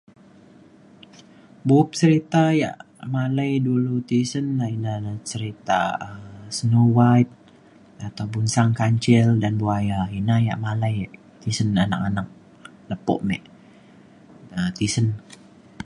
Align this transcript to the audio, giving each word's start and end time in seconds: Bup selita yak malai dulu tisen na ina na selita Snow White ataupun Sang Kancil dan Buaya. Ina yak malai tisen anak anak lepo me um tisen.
Bup 1.67 1.87
selita 1.99 2.43
yak 2.61 2.77
malai 3.15 3.51
dulu 3.67 3.93
tisen 4.09 4.45
na 4.57 4.65
ina 4.75 4.93
na 5.05 5.11
selita 5.31 5.81
Snow 6.57 6.87
White 6.97 7.35
ataupun 8.07 8.43
Sang 8.53 8.71
Kancil 8.79 9.27
dan 9.43 9.53
Buaya. 9.61 9.99
Ina 10.19 10.35
yak 10.47 10.61
malai 10.65 10.93
tisen 11.41 11.69
anak 11.83 12.01
anak 12.09 12.27
lepo 12.91 13.15
me 13.27 13.37
um 14.57 14.69
tisen. 14.77 15.07